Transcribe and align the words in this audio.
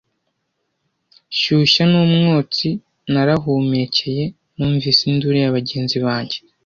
Shyushya 1.37 1.83
n'umwotsi 1.91 2.69
narahumekeye, 3.11 4.23
numvise 4.57 5.01
induru 5.11 5.35
ya 5.43 5.55
bagenzi 5.57 5.97
banjye, 6.05 6.37